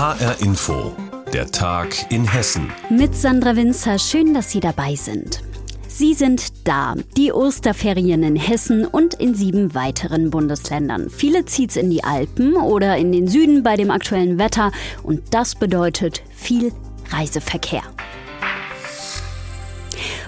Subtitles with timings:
[0.00, 0.96] HR Info,
[1.30, 2.72] der Tag in Hessen.
[2.88, 5.42] Mit Sandra Winzer, schön, dass Sie dabei sind.
[5.88, 11.10] Sie sind da, die Osterferien in Hessen und in sieben weiteren Bundesländern.
[11.10, 14.72] Viele zieht's in die Alpen oder in den Süden bei dem aktuellen Wetter
[15.02, 16.72] und das bedeutet viel
[17.10, 17.82] Reiseverkehr.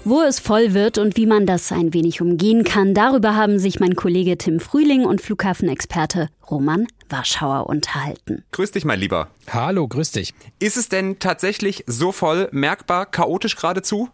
[0.04, 3.78] Wo es voll wird und wie man das ein wenig umgehen kann, darüber haben sich
[3.78, 8.42] mein Kollege Tim Frühling und Flughafenexperte Roman Warschauer unterhalten.
[8.50, 9.28] Grüß dich, mein Lieber.
[9.48, 10.34] Hallo, grüß dich.
[10.58, 14.08] Ist es denn tatsächlich so voll, merkbar, chaotisch geradezu?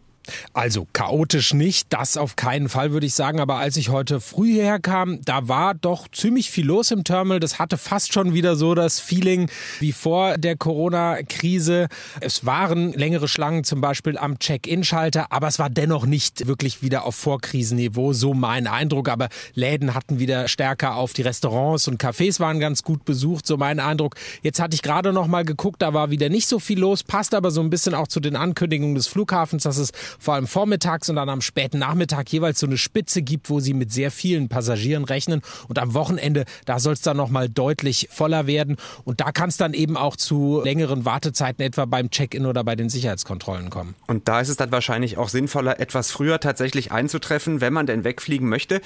[0.52, 4.52] Also chaotisch nicht, das auf keinen Fall würde ich sagen, aber als ich heute früh
[4.52, 7.40] hierher kam, da war doch ziemlich viel los im Terminal.
[7.40, 9.50] Das hatte fast schon wieder so das Feeling
[9.80, 11.88] wie vor der Corona-Krise.
[12.20, 17.04] Es waren längere Schlangen zum Beispiel am Check-in-Schalter, aber es war dennoch nicht wirklich wieder
[17.04, 19.08] auf Vorkrisenniveau, so mein Eindruck.
[19.08, 23.56] Aber Läden hatten wieder stärker auf, die Restaurants und Cafés waren ganz gut besucht, so
[23.56, 24.14] mein Eindruck.
[24.42, 27.34] Jetzt hatte ich gerade noch mal geguckt, da war wieder nicht so viel los, passt
[27.34, 31.08] aber so ein bisschen auch zu den Ankündigungen des Flughafens, dass es vor allem vormittags
[31.08, 34.48] und dann am späten Nachmittag jeweils so eine Spitze gibt, wo sie mit sehr vielen
[34.48, 35.42] Passagieren rechnen.
[35.68, 38.76] Und am Wochenende, da soll es dann nochmal deutlich voller werden.
[39.04, 42.76] Und da kann es dann eben auch zu längeren Wartezeiten etwa beim Check-in oder bei
[42.76, 43.94] den Sicherheitskontrollen kommen.
[44.06, 48.04] Und da ist es dann wahrscheinlich auch sinnvoller, etwas früher tatsächlich einzutreffen, wenn man denn
[48.04, 48.80] wegfliegen möchte.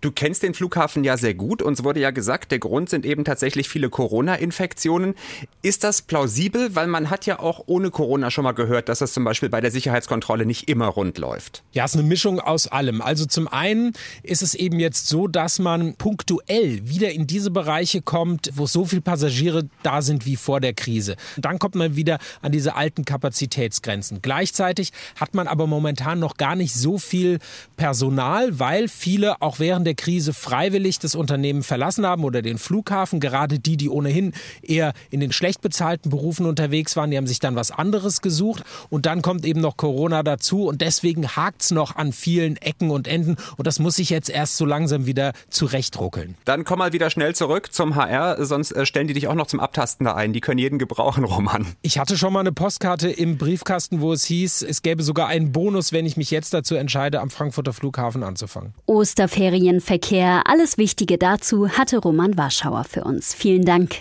[0.00, 1.62] Du kennst den Flughafen ja sehr gut.
[1.62, 5.14] Uns wurde ja gesagt, der Grund sind eben tatsächlich viele Corona-Infektionen.
[5.62, 6.74] Ist das plausibel?
[6.74, 9.60] Weil man hat ja auch ohne Corona schon mal gehört, dass das zum Beispiel bei
[9.60, 11.62] der Sicherheitskontrolle nicht immer rund läuft?
[11.72, 13.00] Ja, es ist eine Mischung aus allem.
[13.00, 13.92] Also zum einen
[14.22, 18.84] ist es eben jetzt so, dass man punktuell wieder in diese Bereiche kommt, wo so
[18.84, 21.16] viele Passagiere da sind wie vor der Krise.
[21.36, 24.20] Dann kommt man wieder an diese alten Kapazitätsgrenzen.
[24.22, 27.38] Gleichzeitig hat man aber momentan noch gar nicht so viel
[27.76, 33.20] Personal, weil viele auch während der Krise freiwillig das Unternehmen verlassen haben oder den Flughafen.
[33.20, 37.40] Gerade die, die ohnehin eher in den schlecht bezahlten Berufen unterwegs waren, die haben sich
[37.40, 38.64] dann was anderes gesucht.
[38.88, 43.08] Und dann kommt eben noch Corona dazu und deswegen hakt's noch an vielen Ecken und
[43.08, 46.36] Enden und das muss sich jetzt erst so langsam wieder zurechtruckeln.
[46.44, 49.46] Dann komm mal wieder schnell zurück zum HR, sonst äh, stellen die dich auch noch
[49.46, 50.32] zum Abtasten da ein.
[50.32, 51.66] Die können jeden gebrauchen, Roman.
[51.82, 55.52] Ich hatte schon mal eine Postkarte im Briefkasten, wo es hieß, es gäbe sogar einen
[55.52, 58.74] Bonus, wenn ich mich jetzt dazu entscheide, am Frankfurter Flughafen anzufangen.
[58.86, 63.34] Osterferienverkehr, alles Wichtige dazu hatte Roman Warschauer für uns.
[63.34, 64.00] Vielen Dank.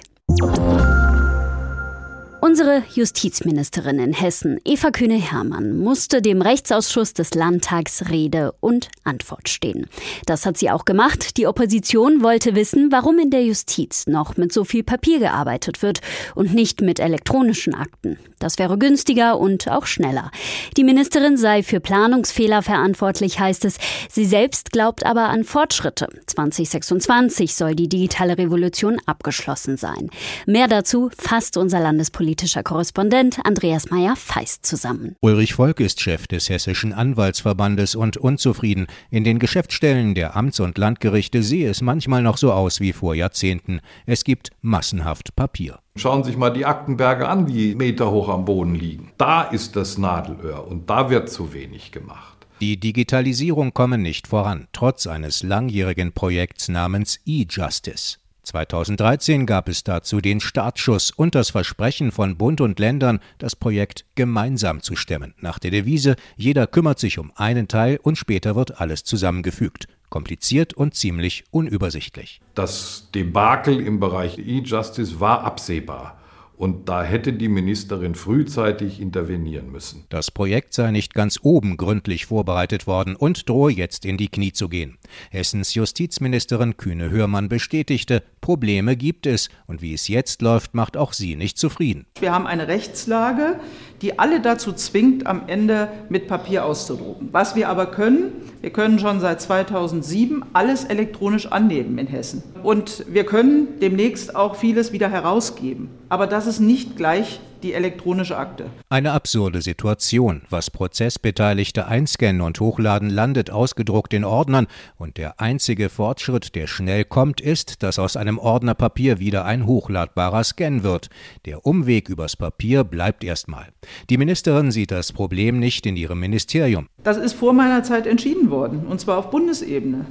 [2.44, 9.86] Unsere Justizministerin in Hessen, Eva Kühne-Hermann, musste dem Rechtsausschuss des Landtags Rede und Antwort stehen.
[10.26, 11.38] Das hat sie auch gemacht.
[11.38, 16.02] Die Opposition wollte wissen, warum in der Justiz noch mit so viel Papier gearbeitet wird
[16.34, 18.18] und nicht mit elektronischen Akten.
[18.40, 20.32] Das wäre günstiger und auch schneller.
[20.78, 23.78] Die Ministerin sei für Planungsfehler verantwortlich, heißt es.
[24.10, 26.08] Sie selbst glaubt aber an Fortschritte.
[26.26, 30.10] 2026 soll die digitale Revolution abgeschlossen sein.
[30.48, 35.18] Mehr dazu fasst unser Landespolitiker politischer Korrespondent Andreas Meyer-Feist zusammen.
[35.20, 38.88] Ulrich Volk ist Chef des Hessischen Anwaltsverbandes und unzufrieden.
[39.10, 43.16] In den Geschäftsstellen der Amts- und Landgerichte sehe es manchmal noch so aus wie vor
[43.16, 43.82] Jahrzehnten.
[44.06, 45.80] Es gibt massenhaft Papier.
[45.98, 49.12] Schauen Sie sich mal die Aktenberge an, die meterhoch am Boden liegen.
[49.18, 52.48] Da ist das Nadelöhr und da wird zu wenig gemacht.
[52.62, 58.20] Die Digitalisierung komme nicht voran, trotz eines langjährigen Projekts namens E-Justice.
[58.44, 64.06] 2013 gab es dazu den Startschuss und das Versprechen von Bund und Ländern, das Projekt
[64.16, 68.82] gemeinsam zu stemmen, nach der Devise jeder kümmert sich um einen Teil und später wird
[68.82, 69.88] alles zusammengefügt.
[70.10, 72.42] Kompliziert und ziemlich unübersichtlich.
[72.54, 76.21] Das Debakel im Bereich E-Justice war absehbar.
[76.62, 80.06] Und da hätte die Ministerin frühzeitig intervenieren müssen.
[80.10, 84.54] Das Projekt sei nicht ganz oben gründlich vorbereitet worden und drohe jetzt in die Knie
[84.54, 85.00] zu gehen.
[85.32, 91.14] Hessens Justizministerin Kühne Hörmann bestätigte, Probleme gibt es und wie es jetzt läuft, macht auch
[91.14, 92.06] sie nicht zufrieden.
[92.20, 93.60] Wir haben eine Rechtslage,
[94.02, 97.30] die alle dazu zwingt, am Ende mit Papier auszudrucken.
[97.32, 102.44] Was wir aber können, wir können schon seit 2007 alles elektronisch annehmen in Hessen.
[102.64, 105.90] Und wir können demnächst auch vieles wieder herausgeben.
[106.10, 108.66] Aber das ist nicht gleich die elektronische Akte.
[108.90, 110.42] Eine absurde Situation.
[110.50, 114.68] Was Prozessbeteiligte einscannen und hochladen, landet ausgedruckt in Ordnern
[114.98, 120.44] und der einzige Fortschritt, der schnell kommt, ist, dass aus einem Ordnerpapier wieder ein hochladbarer
[120.44, 121.10] Scan wird.
[121.46, 123.68] Der Umweg übers Papier bleibt erstmal.
[124.10, 126.88] Die Ministerin sieht das Problem nicht in ihrem Ministerium.
[127.04, 130.06] Das ist vor meiner Zeit entschieden worden, und zwar auf Bundesebene.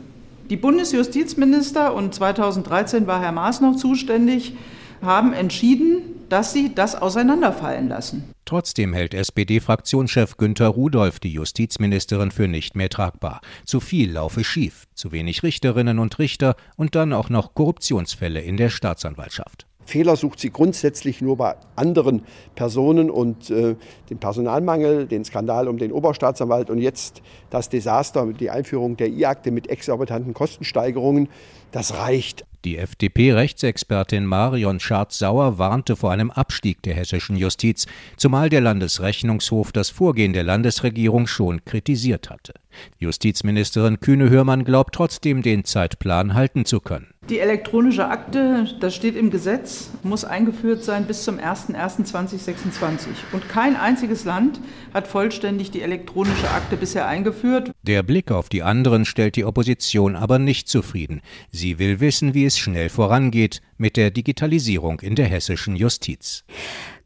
[0.51, 4.55] Die Bundesjustizminister, und 2013 war Herr Maas noch zuständig,
[5.01, 8.33] haben entschieden, dass sie das auseinanderfallen lassen.
[8.47, 13.41] Trotzdem hält SPD-Fraktionschef Günter Rudolph die Justizministerin für nicht mehr tragbar.
[13.65, 18.57] Zu viel laufe schief, zu wenig Richterinnen und Richter und dann auch noch Korruptionsfälle in
[18.57, 19.67] der Staatsanwaltschaft.
[19.91, 22.23] Fehler sucht sie grundsätzlich nur bei anderen
[22.55, 23.75] Personen und äh,
[24.09, 29.51] den Personalmangel, den Skandal um den Oberstaatsanwalt und jetzt das Desaster, die Einführung der I-Akte
[29.51, 31.29] mit exorbitanten Kostensteigerungen,
[31.73, 32.45] das reicht.
[32.65, 37.87] Die FDP-Rechtsexpertin Marion Schardt-Sauer warnte vor einem Abstieg der hessischen Justiz,
[38.19, 42.53] zumal der Landesrechnungshof das Vorgehen der Landesregierung schon kritisiert hatte.
[42.99, 47.15] Justizministerin Kühne-Hörmann glaubt trotzdem, den Zeitplan halten zu können.
[47.31, 53.07] Die elektronische Akte, das steht im Gesetz, muss eingeführt sein bis zum 01.01.2026.
[53.31, 54.61] Und kein einziges Land
[54.93, 57.71] hat vollständig die elektronische Akte bisher eingeführt.
[57.85, 61.21] Der Blick auf die anderen stellt die Opposition aber nicht zufrieden.
[61.53, 66.43] Sie will wissen, wie es schnell vorangeht mit der Digitalisierung in der hessischen Justiz.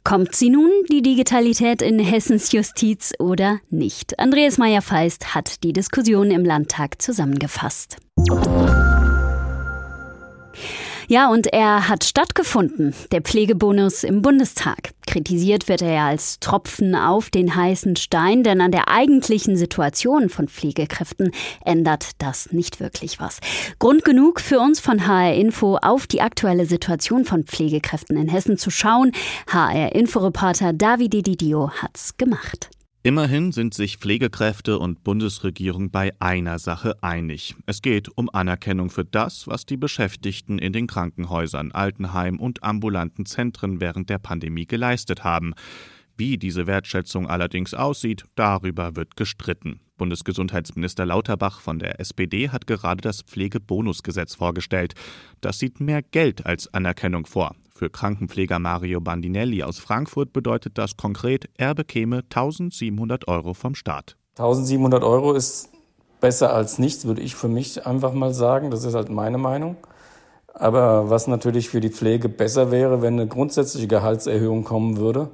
[0.04, 4.18] Kommt sie nun, die Digitalität in Hessens Justiz oder nicht?
[4.18, 7.98] Andreas Meyer-Feist hat die Diskussion im Landtag zusammengefasst.
[11.08, 14.92] Ja, und er hat stattgefunden, der Pflegebonus im Bundestag.
[15.06, 20.48] Kritisiert wird er als Tropfen auf den heißen Stein, denn an der eigentlichen Situation von
[20.48, 21.32] Pflegekräften
[21.64, 23.40] ändert das nicht wirklich was.
[23.78, 28.56] Grund genug für uns von HR Info auf die aktuelle Situation von Pflegekräften in Hessen
[28.56, 29.12] zu schauen.
[29.48, 32.70] HR Inforeporter Davide Didio hat's gemacht.
[33.06, 37.54] Immerhin sind sich Pflegekräfte und Bundesregierung bei einer Sache einig.
[37.66, 43.26] Es geht um Anerkennung für das, was die Beschäftigten in den Krankenhäusern, Altenheim und ambulanten
[43.26, 45.52] Zentren während der Pandemie geleistet haben.
[46.16, 49.80] Wie diese Wertschätzung allerdings aussieht, darüber wird gestritten.
[49.96, 54.94] Bundesgesundheitsminister Lauterbach von der SPD hat gerade das Pflegebonusgesetz vorgestellt.
[55.40, 57.56] Das sieht mehr Geld als Anerkennung vor.
[57.76, 64.16] Für Krankenpfleger Mario Bandinelli aus Frankfurt bedeutet das konkret, er bekäme 1700 Euro vom Staat.
[64.36, 65.70] 1700 Euro ist
[66.20, 68.70] besser als nichts, würde ich für mich einfach mal sagen.
[68.70, 69.76] Das ist halt meine Meinung.
[70.52, 75.30] Aber was natürlich für die Pflege besser wäre, wenn eine grundsätzliche Gehaltserhöhung kommen würde.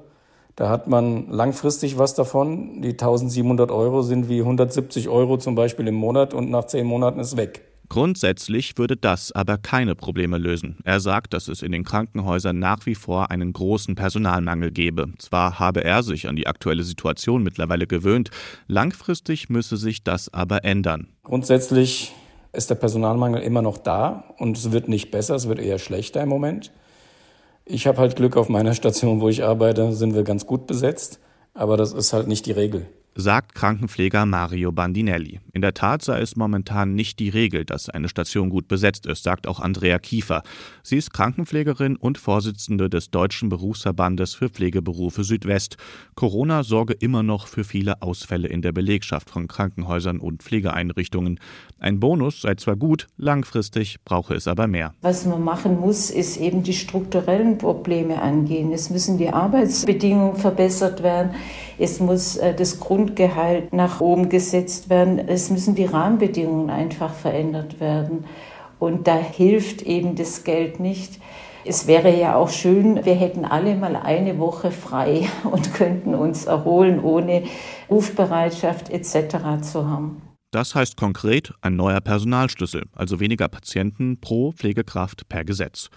[0.57, 2.83] Da hat man langfristig was davon.
[2.83, 7.21] Die 1700 Euro sind wie 170 Euro zum Beispiel im Monat und nach zehn Monaten
[7.21, 7.63] ist weg.
[7.91, 10.79] Grundsätzlich würde das aber keine Probleme lösen.
[10.85, 15.09] Er sagt, dass es in den Krankenhäusern nach wie vor einen großen Personalmangel gebe.
[15.19, 18.31] Zwar habe er sich an die aktuelle Situation mittlerweile gewöhnt,
[18.69, 21.09] langfristig müsse sich das aber ändern.
[21.25, 22.13] Grundsätzlich
[22.53, 26.23] ist der Personalmangel immer noch da und es wird nicht besser, es wird eher schlechter
[26.23, 26.71] im Moment.
[27.65, 31.21] Ich habe halt Glück auf meiner Station, wo ich arbeite, sind wir ganz gut besetzt,
[31.55, 35.41] aber das ist halt nicht die Regel sagt Krankenpfleger Mario Bandinelli.
[35.53, 39.25] In der Tat sei es momentan nicht die Regel, dass eine Station gut besetzt ist,
[39.25, 40.43] sagt auch Andrea Kiefer.
[40.83, 45.77] Sie ist Krankenpflegerin und Vorsitzende des Deutschen Berufsverbandes für Pflegeberufe Südwest.
[46.15, 51.41] Corona sorge immer noch für viele Ausfälle in der Belegschaft von Krankenhäusern und Pflegeeinrichtungen.
[51.79, 54.95] Ein Bonus sei zwar gut, langfristig brauche es aber mehr.
[55.01, 58.73] Was man machen muss, ist eben die strukturellen Probleme angehen.
[58.73, 61.31] Es müssen die Arbeitsbedingungen verbessert werden.
[61.81, 65.19] Es muss äh, das Grundgehalt nach oben gesetzt werden.
[65.19, 68.25] Es müssen die Rahmenbedingungen einfach verändert werden.
[68.79, 71.21] Und da hilft eben das Geld nicht.
[71.65, 76.45] Es wäre ja auch schön, wir hätten alle mal eine Woche frei und könnten uns
[76.45, 77.45] erholen, ohne
[77.91, 79.63] Rufbereitschaft etc.
[79.63, 80.23] zu haben.
[80.53, 85.91] Das heißt konkret ein neuer Personalschlüssel, also weniger Patienten pro Pflegekraft per Gesetz.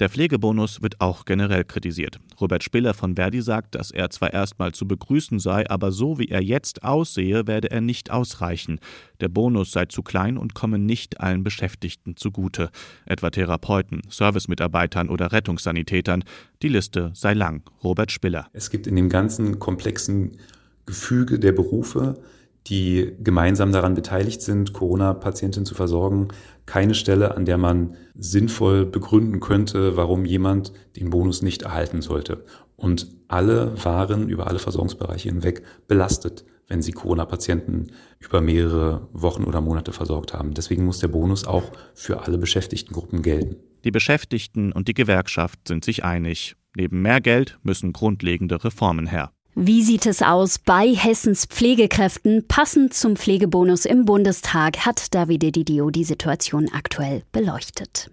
[0.00, 2.20] Der Pflegebonus wird auch generell kritisiert.
[2.40, 6.28] Robert Spiller von Verdi sagt, dass er zwar erstmal zu begrüßen sei, aber so wie
[6.28, 8.80] er jetzt aussehe, werde er nicht ausreichen.
[9.20, 12.70] Der Bonus sei zu klein und komme nicht allen Beschäftigten zugute,
[13.04, 16.24] etwa Therapeuten, Servicemitarbeitern oder Rettungssanitätern.
[16.62, 17.68] Die Liste sei lang.
[17.84, 18.46] Robert Spiller.
[18.54, 20.38] Es gibt in dem ganzen komplexen
[20.86, 22.18] Gefüge der Berufe
[22.66, 26.28] die gemeinsam daran beteiligt sind, Corona-Patienten zu versorgen,
[26.66, 32.44] keine Stelle, an der man sinnvoll begründen könnte, warum jemand den Bonus nicht erhalten sollte.
[32.76, 37.88] Und alle waren über alle Versorgungsbereiche hinweg belastet, wenn sie Corona-Patienten
[38.20, 40.54] über mehrere Wochen oder Monate versorgt haben.
[40.54, 43.56] Deswegen muss der Bonus auch für alle Beschäftigtengruppen gelten.
[43.84, 46.54] Die Beschäftigten und die Gewerkschaft sind sich einig.
[46.76, 49.32] Neben mehr Geld müssen grundlegende Reformen her.
[49.56, 52.46] Wie sieht es aus bei Hessens Pflegekräften?
[52.46, 58.08] Passend zum Pflegebonus im Bundestag hat Davide Didio die Situation aktuell beleuchtet.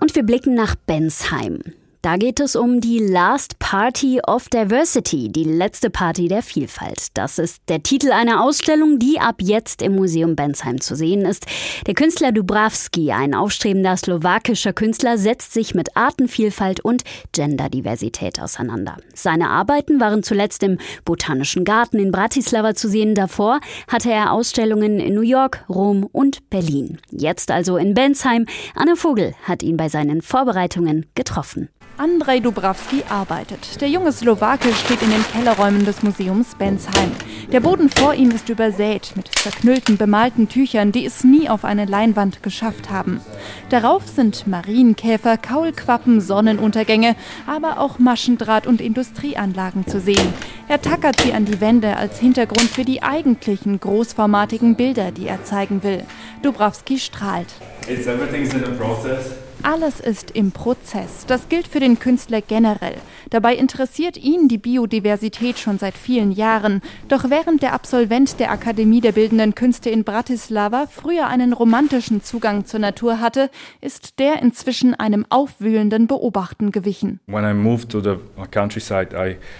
[0.00, 1.60] Und wir blicken nach Bensheim.
[2.02, 7.08] Da geht es um die Last Party of Diversity, die letzte Party der Vielfalt.
[7.12, 11.44] Das ist der Titel einer Ausstellung, die ab jetzt im Museum Bensheim zu sehen ist.
[11.86, 18.96] Der Künstler Dubravski, ein aufstrebender slowakischer Künstler, setzt sich mit Artenvielfalt und Genderdiversität auseinander.
[19.12, 23.14] Seine Arbeiten waren zuletzt im Botanischen Garten in Bratislava zu sehen.
[23.14, 26.96] Davor hatte er Ausstellungen in New York, Rom und Berlin.
[27.10, 28.46] Jetzt also in Bensheim.
[28.74, 31.68] Anne Vogel hat ihn bei seinen Vorbereitungen getroffen.
[32.00, 33.78] Andrzej Dubrawski arbeitet.
[33.82, 37.12] Der junge Slowake steht in den Kellerräumen des Museums Bensheim.
[37.52, 41.84] Der Boden vor ihm ist übersät mit zerknüllten bemalten Tüchern, die es nie auf eine
[41.84, 43.20] Leinwand geschafft haben.
[43.68, 47.16] Darauf sind Marienkäfer, Kaulquappen, Sonnenuntergänge,
[47.46, 50.32] aber auch Maschendraht und Industrieanlagen zu sehen.
[50.68, 55.44] Er tackert sie an die Wände als Hintergrund für die eigentlichen großformatigen Bilder, die er
[55.44, 56.04] zeigen will.
[56.40, 57.48] Dubrawski strahlt.
[57.86, 59.39] It's everything's in a process.
[59.62, 61.26] Alles ist im Prozess.
[61.26, 62.96] Das gilt für den Künstler generell.
[63.30, 66.82] Dabei interessiert ihn die Biodiversität schon seit vielen Jahren.
[67.06, 72.64] Doch während der Absolvent der Akademie der Bildenden Künste in Bratislava früher einen romantischen Zugang
[72.64, 73.48] zur Natur hatte,
[73.80, 77.20] ist der inzwischen einem aufwühlenden Beobachten gewichen.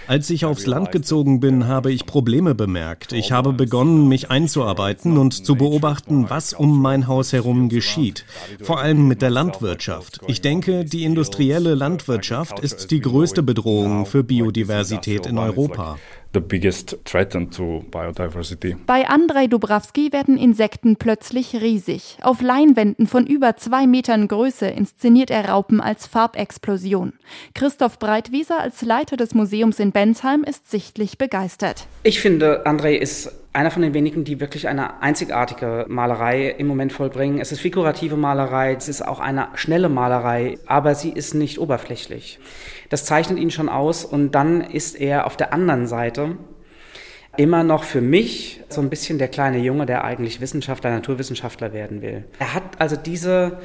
[0.07, 3.13] Als ich aufs Land gezogen bin, habe ich Probleme bemerkt.
[3.13, 8.25] Ich habe begonnen, mich einzuarbeiten und zu beobachten, was um mein Haus herum geschieht.
[8.61, 10.19] Vor allem mit der Landwirtschaft.
[10.27, 13.60] Ich denke, die industrielle Landwirtschaft ist die größte Bedrohung
[14.05, 15.97] für Biodiversität in Europa.
[16.33, 16.39] Bei
[19.09, 22.17] Andrei Dubravski werden Insekten plötzlich riesig.
[22.21, 27.11] Auf Leinwänden von über zwei Metern Größe inszeniert er Raupen als Farbexplosion.
[27.53, 31.85] Christoph Breitwieser als Leiter des Museums in Bensheim ist sichtlich begeistert.
[32.03, 36.93] Ich finde, Andrei ist einer von den wenigen, die wirklich eine einzigartige Malerei im Moment
[36.93, 37.39] vollbringen.
[37.39, 42.39] Es ist figurative Malerei, es ist auch eine schnelle Malerei, aber sie ist nicht oberflächlich.
[42.89, 46.20] Das zeichnet ihn schon aus und dann ist er auf der anderen Seite
[47.37, 52.01] immer noch für mich so ein bisschen der kleine Junge, der eigentlich Wissenschaftler, Naturwissenschaftler werden
[52.01, 52.25] will.
[52.39, 53.59] Er hat also diese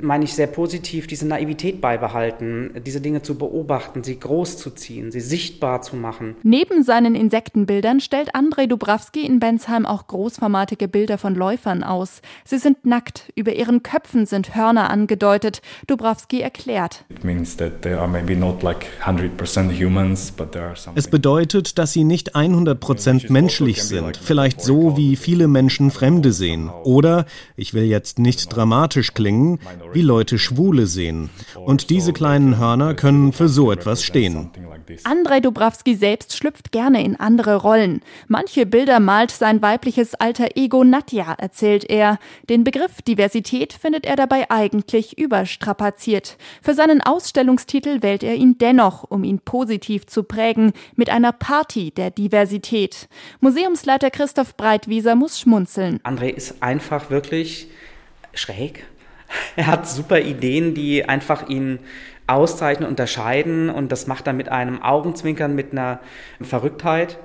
[0.00, 5.10] meine ich sehr positiv, diese Naivität beibehalten, diese Dinge zu beobachten, sie groß zu ziehen,
[5.10, 6.36] sie sichtbar zu machen.
[6.42, 12.22] Neben seinen Insektenbildern stellt Andrei Dubravski in Bensheim auch großformatige Bilder von Läufern aus.
[12.44, 15.60] Sie sind nackt, über ihren Köpfen sind Hörner angedeutet.
[15.86, 17.04] Dubravski erklärt.
[20.94, 26.70] Es bedeutet, dass sie nicht 100% menschlich sind, vielleicht so, wie viele Menschen Fremde sehen.
[26.84, 27.26] Oder,
[27.56, 29.58] ich will jetzt nicht dramatisch klingen,
[29.92, 31.30] wie Leute Schwule sehen.
[31.54, 34.50] Und diese kleinen Hörner können für so etwas stehen.
[35.04, 38.00] Andrei Dubravski selbst schlüpft gerne in andere Rollen.
[38.28, 42.18] Manche Bilder malt sein weibliches alter Ego Nadja, erzählt er.
[42.48, 46.36] Den Begriff Diversität findet er dabei eigentlich überstrapaziert.
[46.62, 51.90] Für seinen Ausstellungstitel wählt er ihn dennoch, um ihn positiv zu prägen, mit einer Party
[51.90, 53.08] der Diversität.
[53.40, 56.00] Museumsleiter Christoph Breitwieser muss schmunzeln.
[56.04, 57.68] André ist einfach wirklich
[58.34, 58.86] schräg
[59.56, 61.78] Er hat super Ideen, die einfach ihn
[62.26, 66.00] auszeichnen, unterscheiden und das macht er mit einem Augenzwinkern, mit einer
[66.40, 67.18] Verrücktheit.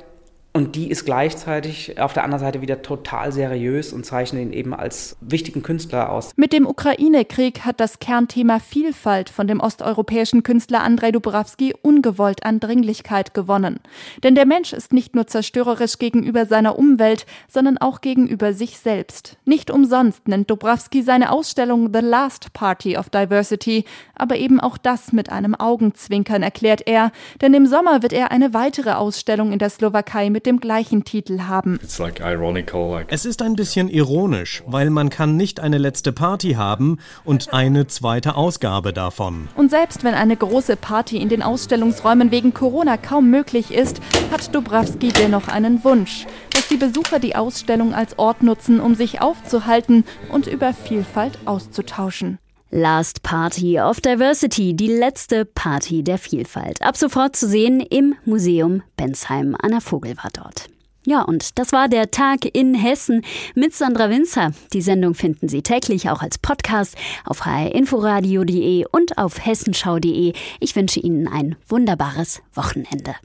[0.59, 4.73] Und die ist gleichzeitig auf der anderen Seite wieder total seriös und zeichnet ihn eben
[4.73, 6.33] als wichtigen Künstler aus.
[6.35, 12.59] Mit dem Ukraine-Krieg hat das Kernthema Vielfalt von dem osteuropäischen Künstler Andrei Dubravski ungewollt an
[12.59, 13.79] Dringlichkeit gewonnen.
[14.21, 19.37] Denn der Mensch ist nicht nur zerstörerisch gegenüber seiner Umwelt, sondern auch gegenüber sich selbst.
[19.45, 25.13] Nicht umsonst nennt Dubravski seine Ausstellung The Last Party of Diversity, aber eben auch das
[25.13, 29.69] mit einem Augenzwinkern erklärt er, denn im Sommer wird er eine weitere Ausstellung in der
[29.69, 31.79] Slowakei mit mit dem gleichen Titel haben.
[33.07, 37.85] Es ist ein bisschen ironisch, weil man kann nicht eine letzte Party haben und eine
[37.85, 39.47] zweite Ausgabe davon.
[39.55, 44.01] Und selbst wenn eine große Party in den Ausstellungsräumen wegen Corona kaum möglich ist,
[44.31, 49.21] hat Dubravski dennoch einen Wunsch, dass die Besucher die Ausstellung als Ort nutzen, um sich
[49.21, 52.39] aufzuhalten und über Vielfalt auszutauschen.
[52.71, 56.81] Last Party of Diversity, die letzte Party der Vielfalt.
[56.83, 59.55] Ab sofort zu sehen im Museum Bensheim.
[59.59, 60.69] Anna Vogel war dort.
[61.05, 63.23] Ja, und das war der Tag in Hessen
[63.55, 64.51] mit Sandra Winzer.
[64.73, 66.95] Die Sendung finden Sie täglich auch als Podcast
[67.25, 70.33] auf hrinforadio.de und auf hessenschau.de.
[70.59, 73.15] Ich wünsche Ihnen ein wunderbares Wochenende.